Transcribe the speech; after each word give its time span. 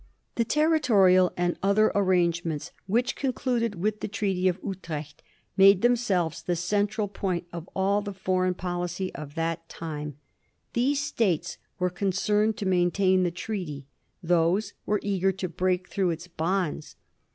The 0.33 0.45
territorial 0.45 1.31
and 1.37 1.59
other 1.61 1.91
arrange 1.93 2.43
ments 2.43 2.71
which 2.87 3.15
concluded 3.15 3.75
with 3.75 3.99
the 3.99 4.07
Treaty 4.07 4.47
of 4.47 4.59
Utrecht 4.65 5.21
made 5.57 5.83
themselves 5.83 6.41
the 6.41 6.55
central 6.55 7.07
point 7.07 7.45
of 7.53 7.69
all 7.75 8.01
the 8.01 8.11
foreign 8.15 8.55
policy 8.55 9.13
of 9.13 9.35
that 9.35 9.69
time: 9.69 10.17
these 10.73 10.99
States 10.99 11.59
were 11.77 11.91
concerned 11.91 12.57
to 12.57 12.65
maintain 12.65 13.21
the 13.21 13.29
treaty; 13.29 13.85
those 14.23 14.73
were 14.87 15.01
eager 15.03 15.31
to 15.33 15.47
break 15.47 15.87
through 15.87 16.09
its 16.09 16.27
bonds. 16.27 16.95